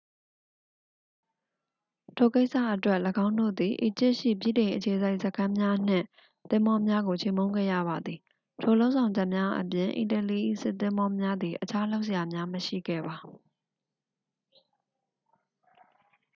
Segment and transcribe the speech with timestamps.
[2.17, 6.05] ထိုကိစ္စအတွက် ၎င်းတို့သည် အီဂျစ်ရှိ ဗြိတိန်အခြေစိုက်စခန်းများနှင့်
[6.49, 8.19] သင်္ဘောများကို ချေမှုန်းခဲ့ရပါသည်
[8.61, 13.15] ထိုလုပ်ဆောင်ချက်များအပြင် အီတလီ၏စစ်သင်္ဘောများသည် အခြားလုပ်စရာများ မရှိခဲ့ပါ